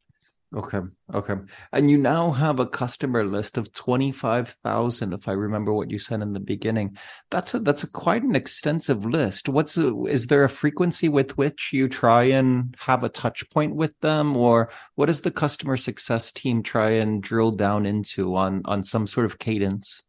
[0.53, 0.79] Okay.
[1.13, 1.35] Okay.
[1.71, 6.21] And you now have a customer list of 25,000 if I remember what you said
[6.21, 6.97] in the beginning.
[7.29, 9.47] That's a that's a quite an extensive list.
[9.47, 13.75] What's a, is there a frequency with which you try and have a touch point
[13.75, 18.61] with them or what does the customer success team try and drill down into on
[18.65, 20.03] on some sort of cadence?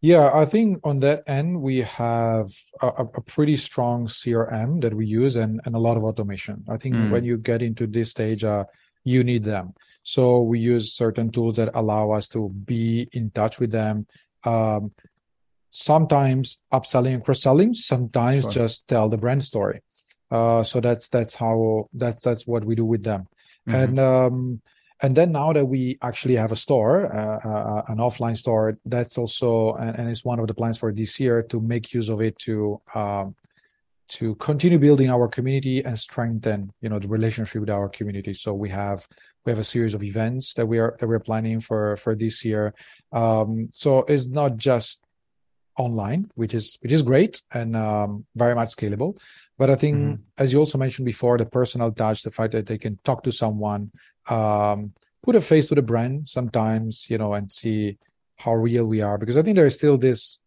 [0.00, 5.06] Yeah, I think on that end we have a, a pretty strong CRM that we
[5.06, 6.64] use and, and a lot of automation.
[6.68, 7.10] I think mm.
[7.10, 8.64] when you get into this stage, uh,
[9.04, 9.74] you need them.
[10.02, 14.06] So we use certain tools that allow us to be in touch with them.
[14.44, 14.92] Um,
[15.70, 18.52] sometimes upselling and cross-selling, sometimes sure.
[18.52, 19.80] just tell the brand story.
[20.30, 23.28] Uh, so that's that's how that's that's what we do with them.
[23.68, 23.74] Mm-hmm.
[23.74, 24.62] And um,
[25.02, 29.18] and then now that we actually have a store, uh, uh, an offline store, that's
[29.18, 32.20] also and, and, it's one of the plans for this year to make use of
[32.20, 33.34] it to um,
[34.08, 38.34] to continue building our community and strengthen you know the relationship with our community.
[38.34, 39.06] So we have
[39.44, 42.44] we have a series of events that we are that we're planning for for this
[42.44, 42.74] year.
[43.12, 45.02] Um, so it's not just
[45.78, 49.18] online which is which is great and um, very much scalable.
[49.58, 50.22] But i think mm-hmm.
[50.38, 53.32] as you also mentioned before the personal touch the fact that they can talk to
[53.32, 53.90] someone
[54.28, 57.96] um, put a face to the brand sometimes you know and see
[58.36, 59.18] how real we are.
[59.18, 60.41] Because i think there is still this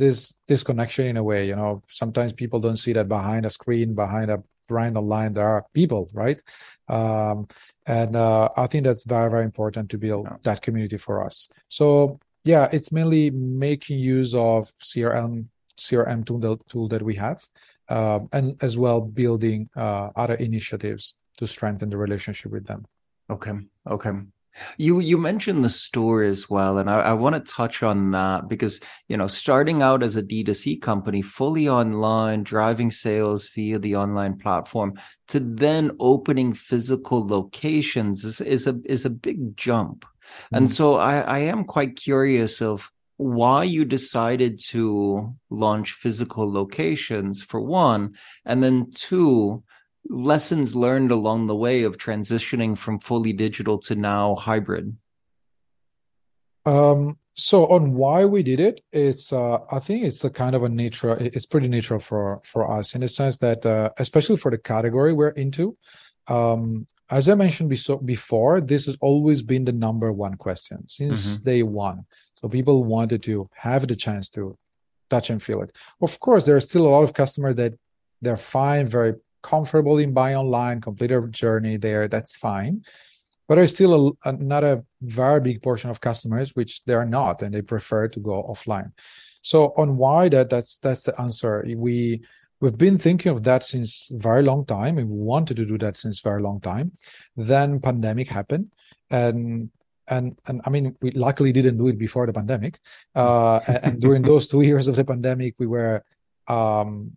[0.00, 1.82] this disconnection in a way you know.
[1.88, 6.08] Sometimes people don't see that behind a screen behind a brand online there are people
[6.12, 6.40] right?
[6.88, 7.46] Um,
[7.86, 10.36] and uh, i think that's very very important to build yeah.
[10.48, 11.48] that community for us.
[11.68, 12.18] So
[12.52, 15.34] yeah it's mainly making use of crm
[15.78, 17.40] crm tool, tool that we have
[17.88, 22.84] um, and as well building uh, other initiatives to strengthen the relationship with them.
[23.30, 23.54] Okay.
[23.96, 24.12] Okay
[24.78, 28.48] you you mentioned the store as well, and I, I want to touch on that
[28.48, 33.96] because you know starting out as a D2C company, fully online, driving sales via the
[33.96, 40.04] online platform, to then opening physical locations is, is a is a big jump.
[40.04, 40.56] Mm-hmm.
[40.56, 47.42] And so I, I am quite curious of why you decided to launch physical locations
[47.42, 49.62] for one, and then two,
[50.08, 54.96] lessons learned along the way of transitioning from fully digital to now hybrid?
[56.66, 60.62] Um, so on why we did it, it's uh, I think it's a kind of
[60.62, 61.16] a nature.
[61.18, 65.12] It's pretty natural for for us in the sense that, uh, especially for the category
[65.12, 65.76] we're into.
[66.26, 67.70] Um, as I mentioned
[68.04, 71.44] before, this has always been the number one question since mm-hmm.
[71.44, 72.04] day one.
[72.34, 74.56] So people wanted to have the chance to
[75.08, 75.76] touch and feel it.
[76.00, 77.74] Of course, there are still a lot of customers that
[78.22, 82.84] they're fine, very comfortable in buy online, complete a journey there, that's fine.
[83.48, 87.42] But there's still a, not a very big portion of customers which they are not,
[87.42, 88.92] and they prefer to go offline.
[89.42, 91.64] So on why that, that's that's the answer.
[91.76, 92.22] We
[92.60, 95.96] we've been thinking of that since very long time, and we wanted to do that
[95.96, 96.92] since very long time.
[97.36, 98.70] Then pandemic happened,
[99.10, 99.70] and
[100.08, 102.78] and and I mean, we luckily didn't do it before the pandemic.
[103.14, 106.04] Uh, and, and, during those two years of the pandemic, we were
[106.48, 107.16] um,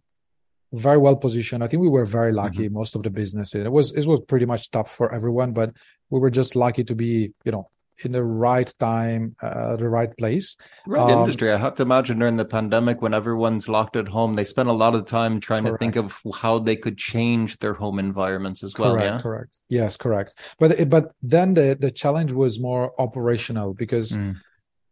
[0.73, 1.63] very well positioned.
[1.63, 2.65] I think we were very lucky.
[2.65, 2.73] Mm-hmm.
[2.73, 5.71] Most of the business it was it was pretty much tough for everyone, but
[6.09, 7.69] we were just lucky to be you know
[8.03, 10.57] in the right time, uh, the right place.
[10.87, 11.51] Right um, industry.
[11.51, 14.73] I have to imagine during the pandemic when everyone's locked at home, they spent a
[14.73, 15.79] lot of time trying correct.
[15.79, 18.95] to think of how they could change their home environments as well.
[18.95, 19.19] Correct, yeah?
[19.19, 19.59] correct.
[19.69, 20.39] Yes, correct.
[20.59, 24.13] But but then the the challenge was more operational because.
[24.13, 24.37] Mm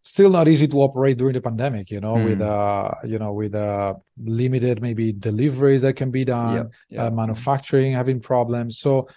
[0.01, 2.25] still not easy to operate during the pandemic you know mm.
[2.25, 2.49] with hmm.
[2.49, 7.05] uh you know with uh limited maybe deliveries that can be done yeah, yeah.
[7.05, 9.07] Uh, manufacturing having problems so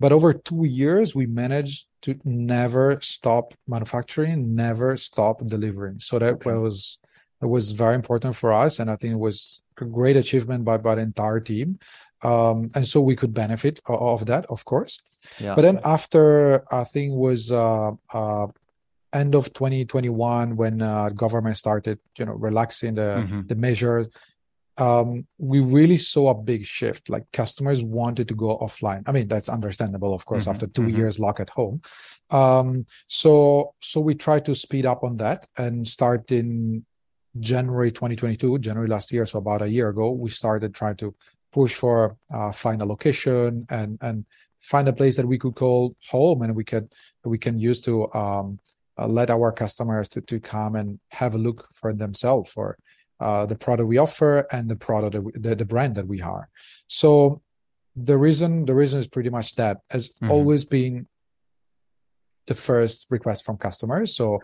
[0.00, 6.34] but over two years we managed to never stop manufacturing never stop delivering so that
[6.34, 6.52] okay.
[6.52, 6.98] was
[7.42, 10.76] it was very important for us and i think it was a great achievement by,
[10.76, 11.78] by the entire team
[12.24, 15.00] um, and so we could benefit of that of course
[15.38, 15.54] yeah.
[15.54, 18.46] but then after i think was uh, uh,
[19.12, 23.42] end of 2021 when uh, government started you know relaxing the mm-hmm.
[23.46, 24.08] the measures
[24.76, 29.26] um, we really saw a big shift like customers wanted to go offline i mean
[29.26, 30.50] that's understandable of course mm-hmm.
[30.50, 30.96] after 2 mm-hmm.
[30.96, 31.80] years lock at home
[32.30, 36.84] um, so so we tried to speed up on that and start in
[37.38, 41.14] january 2022 january last year so about a year ago we started trying to
[41.52, 44.24] push for uh, find a location and and
[44.60, 46.92] find a place that we could call home and we could
[47.24, 48.58] we can use to um,
[49.06, 52.76] let our customers to, to come and have a look for themselves for
[53.20, 56.48] uh, the product we offer and the product we, the, the brand that we are
[56.86, 57.40] so
[57.96, 60.30] the reason the reason is pretty much that has mm-hmm.
[60.30, 61.06] always been
[62.46, 64.40] the first request from customers so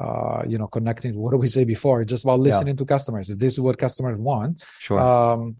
[0.00, 2.78] uh, you know connecting what do we say before just about listening yeah.
[2.78, 5.56] to customers if this is what customers want sure um,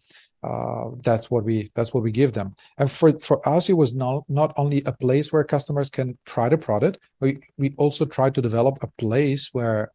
[0.47, 2.55] uh, that's what we that's what we give them.
[2.79, 6.49] And for for us it was not not only a place where customers can try
[6.49, 9.91] the product we we also try to develop a place where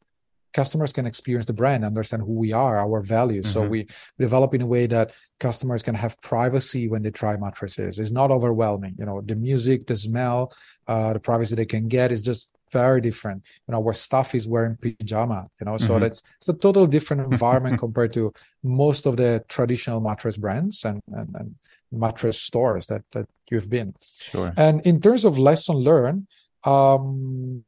[0.54, 3.46] customers can experience the brand understand who we are our values.
[3.46, 3.66] Mm-hmm.
[3.66, 3.88] so we
[4.20, 8.00] develop in a way that customers can have privacy when they try mattresses.
[8.00, 10.54] It's not overwhelming you know the music the smell
[10.88, 13.44] uh, the privacy they can get is just very different.
[13.67, 16.04] You know, where stuff is wearing pajama, you know, so mm-hmm.
[16.04, 21.02] that's it's a total different environment compared to most of the traditional mattress brands and,
[21.13, 21.56] and, and
[21.92, 23.94] mattress stores that, that you've been.
[24.00, 24.54] Sure.
[24.58, 26.28] And in terms of lesson learned,
[26.63, 27.63] um,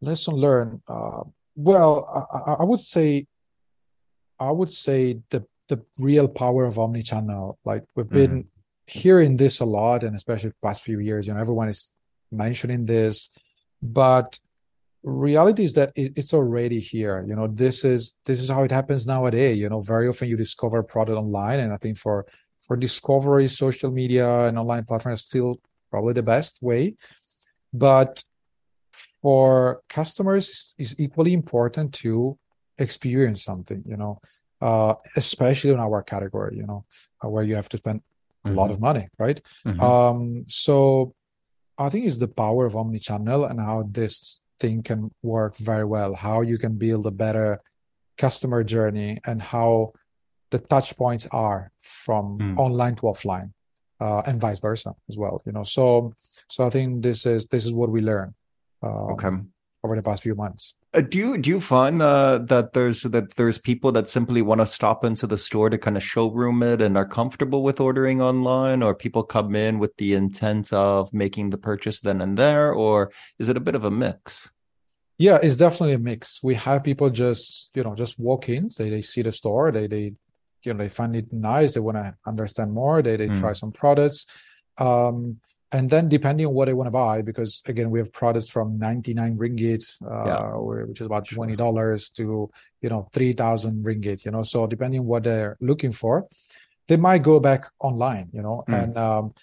[0.00, 1.22] lesson learned, uh,
[1.54, 3.26] well, I, I would say,
[4.38, 7.56] I would say the the real power of omnichannel.
[7.64, 8.98] Like we've been mm-hmm.
[9.00, 11.92] hearing this a lot, and especially the past few years, you know, everyone is
[12.30, 13.30] mentioning this,
[13.82, 14.38] but
[15.06, 19.06] reality is that it's already here you know this is this is how it happens
[19.06, 22.26] nowadays you know very often you discover a product online and i think for
[22.60, 25.60] for discovery social media and online platforms still
[25.92, 26.92] probably the best way
[27.72, 28.24] but
[29.22, 32.36] for customers it's equally important to
[32.78, 34.20] experience something you know
[34.60, 36.84] uh, especially in our category you know
[37.24, 38.00] uh, where you have to spend
[38.44, 38.58] a mm-hmm.
[38.58, 39.80] lot of money right mm-hmm.
[39.80, 41.14] um so
[41.78, 46.14] i think it's the power of omnichannel and how this thing can work very well
[46.14, 47.60] how you can build a better
[48.16, 49.92] customer journey and how
[50.50, 52.58] the touch points are from mm.
[52.58, 53.52] online to offline
[54.00, 56.12] uh, and vice versa as well you know so
[56.48, 58.34] so i think this is this is what we learn
[58.82, 59.30] um, okay
[59.86, 63.34] over the past few months uh, do you do you find uh, that there's that
[63.34, 66.80] there's people that simply want to stop into the store to kind of showroom it
[66.80, 71.50] and are comfortable with ordering online, or people come in with the intent of making
[71.50, 74.50] the purchase then and there, or is it a bit of a mix?
[75.18, 76.42] Yeah, it's definitely a mix.
[76.42, 79.86] We have people just you know just walk in, they they see the store, they
[79.88, 80.14] they
[80.62, 83.38] you know they find it nice, they want to understand more, they they mm.
[83.38, 84.24] try some products.
[84.78, 85.40] Um,
[85.76, 88.78] and then depending on what they want to buy because again we have products from
[88.78, 90.86] 99 ringgit uh, yeah.
[90.88, 92.50] which is about $20 to
[92.82, 94.42] you know 3000 ringgit you know?
[94.42, 96.26] So depending on what they're looking for
[96.88, 98.64] they might go back online you know?
[98.68, 98.82] Mm.
[98.82, 99.34] and um,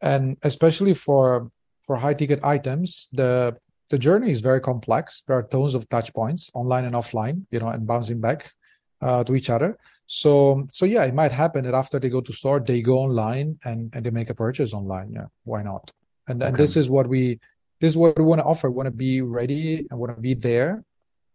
[0.00, 1.50] and especially for
[1.86, 3.56] for high ticket items the
[3.90, 5.22] the journey is very complex.
[5.26, 8.52] There are tons of touch points online and offline you know and bouncing back
[9.00, 9.78] uh, to each other
[10.08, 13.58] so so yeah, it might happen that after they go to store, they go online
[13.62, 15.12] and, and they make a purchase online.
[15.12, 15.92] Yeah, why not?
[16.26, 17.38] And and this is what we
[17.78, 18.70] this is what we want to offer.
[18.70, 20.82] We want to be ready and want to be there.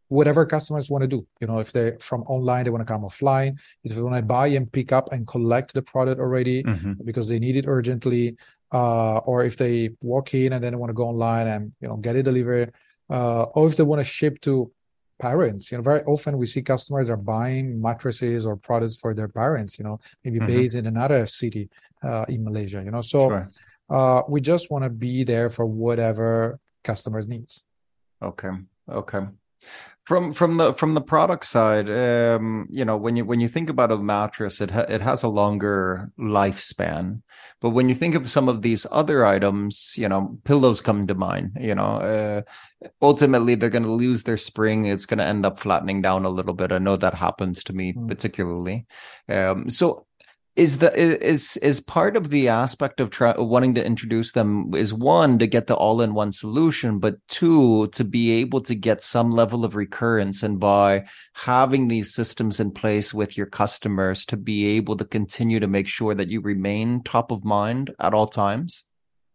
[0.08, 3.04] Whatever customers want to do, you know, if they're from online, they want to come
[3.04, 3.58] offline.
[3.84, 6.94] If they want to buy and pick up and collect the product already mm-hmm.
[7.06, 8.38] because they need it urgently,
[8.72, 11.88] uh, or if they walk in and then they want to go online and you
[11.88, 12.74] know get it delivered,
[13.12, 14.72] uh, or if they want to ship to
[15.20, 15.72] parents.
[15.72, 19.78] You know very often we see customers are buying mattresses or products for their parents
[19.78, 20.48] you know maybe mm-hmm.
[20.48, 21.70] based in another city
[22.04, 23.02] uh, in malaysia you know.
[23.02, 23.48] So sure.
[23.90, 27.64] uh, we just want to be there for whatever customers needs.
[28.22, 28.52] Okay.
[28.90, 29.28] Okay
[30.06, 33.70] from from the from the product side um, you know when you when you think
[33.70, 37.22] about a mattress it ha- it has a longer lifespan.
[37.62, 41.16] But when you think of some of these other items you know pillows come to
[41.16, 42.42] mind you know uh,
[43.02, 44.86] ultimately they're going to lose their spring.
[44.86, 46.74] It's going to end up flattening down a little bit.
[46.74, 48.08] I know that happens to me mm.
[48.08, 48.86] particularly.
[49.30, 50.06] Um, so
[50.56, 54.94] is the is is part of the aspect of try, wanting to introduce them is
[54.94, 59.66] one to get the all-in-one solution but two to be able to get some level
[59.66, 64.96] of recurrence and by having these systems in place with your customers to be able
[64.96, 68.84] to continue to make sure that you remain top of mind at all times.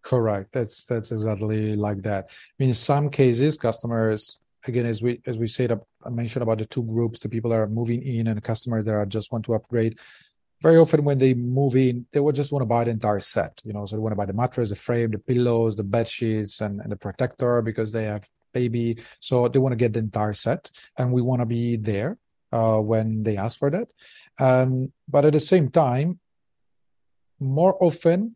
[0.03, 0.53] Correct.
[0.53, 2.27] That's that's exactly like that.
[2.31, 5.73] I mean, in some cases customers again as we as we said
[6.05, 8.95] i mentioned about the two groups the people that are moving in and customers that
[8.95, 9.99] are just want to upgrade
[10.61, 13.61] very often when they move in, they would just want to buy the entire set.
[13.65, 16.09] You know, so they want to buy the mattress, the frame, the pillows, the bed
[16.09, 18.99] sheets, and, and the protector because they have baby.
[19.21, 22.19] So they want to get the entire set, and we want to be there
[22.53, 23.89] uh, when they ask for that.
[24.39, 26.19] Um, but at the same time,
[27.41, 28.35] more often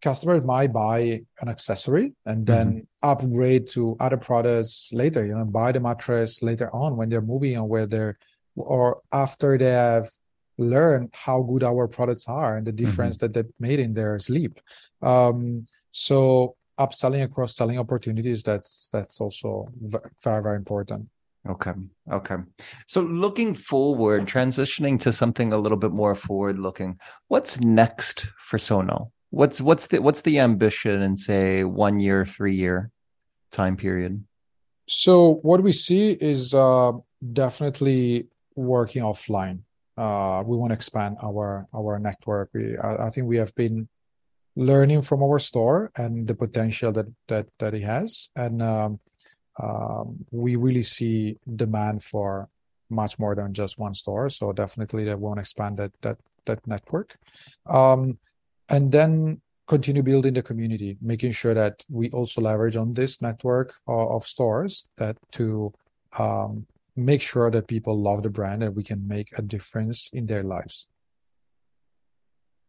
[0.00, 3.10] customers might buy an accessory and then mm-hmm.
[3.10, 7.56] upgrade to other products later you know buy the mattress later on when they're moving
[7.56, 8.16] or where they're
[8.54, 10.08] or after they have
[10.58, 12.84] learn how good our products are and the mm-hmm.
[12.84, 13.32] difference mm-hmm.
[13.32, 14.60] that they've made in their sleep.
[15.00, 19.68] Um, so upselling and cross selling opportunities that's that's also
[20.22, 21.08] very very important.
[21.48, 21.72] Okay.
[22.10, 22.36] Okay.
[22.86, 26.98] So looking forward, transitioning to something a little bit more forward looking,
[27.28, 29.10] what's next for Sonno?
[29.30, 32.90] What's what's the what's the ambition in say one year, three year
[33.50, 34.24] time period?
[34.88, 36.92] So what we see is uh,
[37.32, 39.60] definitely working offline
[39.98, 42.50] uh, we want to expand our our network.
[42.54, 43.88] We I, I, think we have been
[44.54, 49.00] learning from our store and the potential that that that it has, and um,
[49.60, 52.48] um, we really see demand for
[52.90, 54.30] much more than just one store.
[54.30, 57.18] So definitely, they want to expand that that that network,
[57.66, 58.18] um,
[58.68, 63.74] and then continue building the community, making sure that we also leverage on this network
[63.86, 65.72] of, of stores that to
[66.18, 66.66] um,
[66.98, 70.42] make sure that people love the brand and we can make a difference in their
[70.42, 70.88] lives.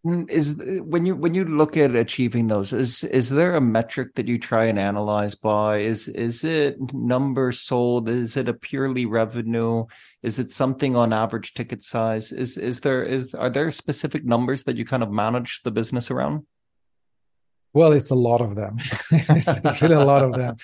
[0.05, 4.15] Mm, is when you when you look at achieving those is is there a metric
[4.15, 5.79] that you try and analyze by?
[5.79, 8.07] Is is it number sold?
[8.07, 9.85] Is it a purely revenue?
[10.23, 12.31] Is it something on average ticket size?
[12.31, 16.09] Is is there is are there specific numbers that you kind of manage the business
[16.09, 16.45] around?
[17.73, 18.77] Well it's a lot of them.
[19.11, 20.55] It's really a lot of them.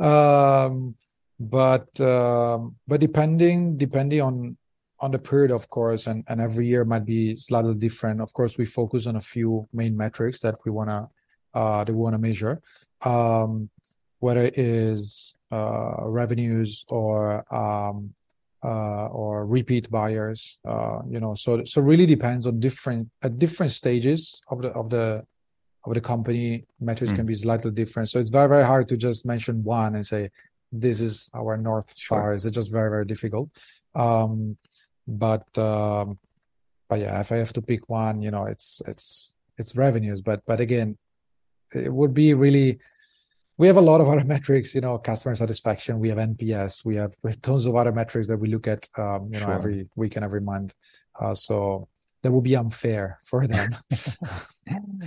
[0.00, 0.94] Um
[1.40, 4.56] but um, but depending depending on
[5.00, 8.20] on the period, of course, and and every year might be slightly different.
[8.20, 11.08] Of course, we focus on a few main metrics that we wanna
[11.54, 12.60] uh, that we wanna measure,
[13.02, 13.70] um,
[14.18, 18.12] whether it is uh, revenues or um,
[18.64, 20.58] uh, or repeat buyers.
[20.66, 24.90] Uh, you know, so so really depends on different at different stages of the of
[24.90, 25.24] the
[25.84, 26.64] of the company.
[26.80, 27.16] Metrics mm.
[27.16, 28.08] can be slightly different.
[28.08, 30.30] So it's very very hard to just mention one and say
[30.72, 32.22] this is our north star.
[32.22, 32.34] Sure.
[32.34, 33.50] It's just very very difficult.
[33.94, 34.56] Um,
[35.06, 36.18] but um,
[36.88, 40.20] but yeah, if I have to pick one, you know, it's it's it's revenues.
[40.20, 40.96] But but again,
[41.74, 42.78] it would be really
[43.58, 45.98] we have a lot of other metrics, you know, customer satisfaction.
[45.98, 46.84] We have NPS.
[46.84, 49.50] We have, we have tons of other metrics that we look at, um, you know,
[49.50, 50.74] every week and every month.
[51.20, 51.88] Uh, so
[52.28, 53.70] that would be unfair for them.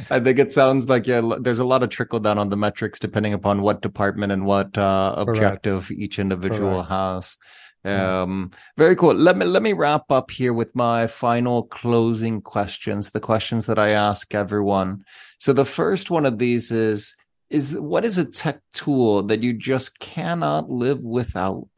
[0.09, 2.99] I think it sounds like yeah, there's a lot of trickle down on the metrics
[2.99, 6.01] depending upon what department and what uh, objective Correct.
[6.01, 6.89] each individual Correct.
[6.89, 7.38] has.
[7.86, 9.13] Um, very cool.
[9.13, 13.78] Let me let me wrap up here with my final closing questions, the questions that
[13.78, 15.03] I ask everyone.
[15.38, 17.13] So the first one of these is
[17.51, 21.69] is what is a tech tool that you just cannot live without?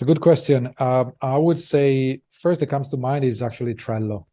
[0.00, 0.72] It's a good question.
[0.78, 4.24] Uh, I would say first that comes to mind is actually Trello.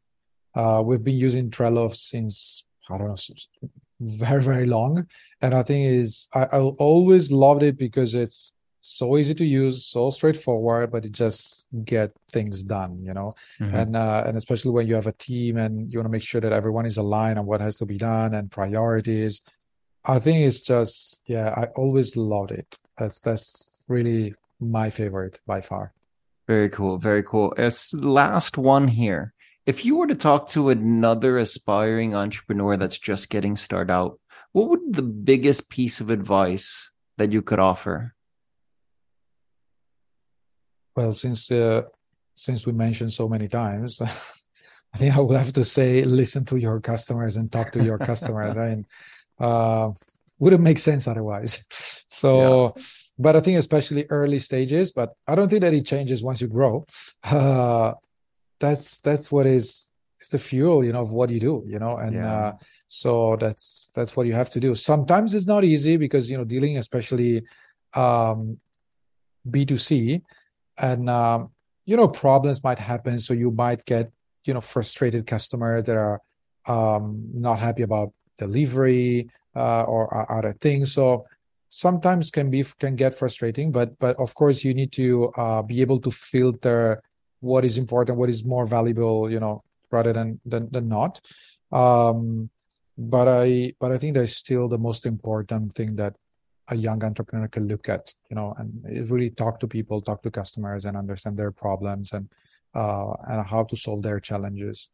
[0.56, 5.06] Uh, we've been using Trello since I don't know very very long,
[5.42, 9.86] and I think is I, I always loved it because it's so easy to use,
[9.86, 13.36] so straightforward, but it just get things done, you know.
[13.60, 13.76] Mm-hmm.
[13.76, 16.40] And uh, and especially when you have a team and you want to make sure
[16.40, 19.42] that everyone is aligned on what has to be done and priorities.
[20.06, 22.78] I think it's just yeah, I always loved it.
[22.98, 25.94] That's that's really my favorite by far.
[26.48, 27.54] Very cool, very cool.
[27.58, 29.34] As last one here,
[29.66, 34.20] if you were to talk to another aspiring entrepreneur that's just getting started out,
[34.54, 38.16] what would the biggest piece of advice that you could offer?
[40.96, 41.84] Well, since uh,
[42.34, 44.02] since we mentioned so many times,
[44.94, 47.98] I think I would have to say listen to your customers and talk to your
[47.98, 48.58] customers.
[48.64, 48.86] I mean,
[49.40, 49.92] uh,
[50.40, 51.64] wouldn't make sense otherwise.
[52.10, 52.84] So, yeah.
[53.20, 56.48] But I think especially early stages, but I don't think that it changes once you
[56.48, 56.86] grow.
[57.24, 57.94] Uh,
[58.60, 61.98] that's that's what is it's the fuel, you know, of what you do, you know,
[61.98, 62.36] and yeah.
[62.36, 62.54] uh,
[62.88, 64.74] so that's that's what you have to do.
[64.74, 67.44] Sometimes it's not easy because you know dealing, especially
[67.94, 68.58] um,
[69.50, 70.22] B two C,
[70.78, 71.52] and um,
[71.86, 73.20] you know problems might happen.
[73.20, 74.12] So you might get
[74.46, 76.22] you know frustrated customers that are
[76.66, 80.94] um, not happy about delivery uh, or other things.
[80.94, 81.26] So
[81.70, 85.82] sometimes can be can get frustrating, but but of course you need to uh, be
[85.82, 87.02] able to filter
[87.40, 91.22] what is important, what is more valuable, you know, rather than than, than not.
[91.72, 92.50] Um,
[92.98, 96.16] but I but I think that's still the most important thing that
[96.70, 100.32] a young entrepreneur can look at, you know, and really talk to people, talk to
[100.32, 102.30] customers, and understand their problems and
[102.76, 104.90] uh, and how to solve their challenges.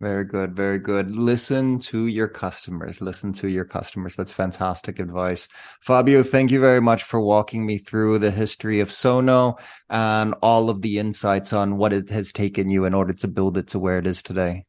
[0.00, 0.56] Very good.
[0.56, 1.14] Very good.
[1.14, 3.00] Listen to your customers.
[3.00, 4.16] Listen to your customers.
[4.16, 5.48] That's fantastic advice.
[5.80, 10.68] Fabio, thank you very much for walking me through the history of Sonno and all
[10.68, 13.78] of the insights on what it has taken you in order to build it to
[13.78, 14.64] where it is today.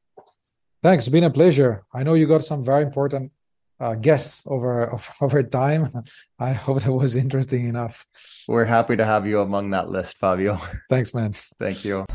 [0.84, 1.06] Thanks.
[1.06, 1.84] It's been a pleasure.
[1.92, 3.32] I know you got some very important
[3.80, 6.04] uh, guests over over time.
[6.40, 8.06] I hope that was interesting enough.
[8.48, 10.60] We're happy to have you among that list, Fabio.
[10.90, 11.34] Thanks, man.
[11.60, 12.06] Thank you.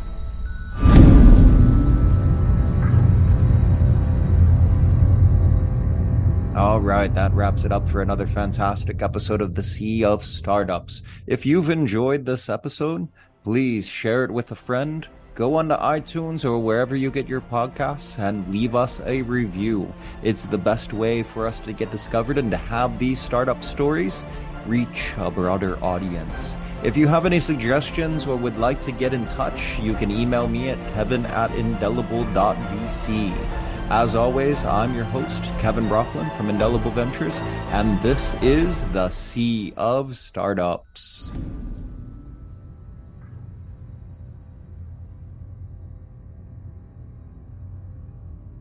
[6.57, 11.05] All right, that wraps it up for another fantastic episode of the Sea of Startups.
[11.29, 13.07] If you've enjoyed this episode,
[13.45, 15.07] please share it with a friend.
[15.37, 19.95] Go onto iTunes or wherever you get your podcasts and leave us a review.
[20.25, 24.25] It's the best way for us to get discovered and to have these startup stories
[24.67, 26.57] reach a broader audience.
[26.83, 30.49] If you have any suggestions or would like to get in touch, you can email
[30.49, 33.70] me at kevin at indelible.vc.
[33.91, 37.41] As always, I'm your host, Kevin Brockland from Indelible Ventures,
[37.73, 41.29] and this is the Sea of Startups.